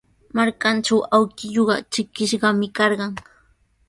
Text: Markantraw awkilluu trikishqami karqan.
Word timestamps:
Markantraw 0.37 1.01
awkilluu 1.17 1.67
trikishqami 1.93 2.67
karqan. 2.77 3.13